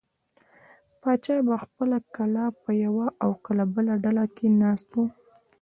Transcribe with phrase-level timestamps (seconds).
[1.01, 4.97] پاچا به پخپله کله په یوه او کله بله ډله کې ناست و.